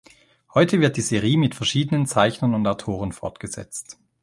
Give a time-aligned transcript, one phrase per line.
[0.55, 3.99] Heute wird die Serie mit verschiedenen Zeichnern und Autoren fortgesetzt.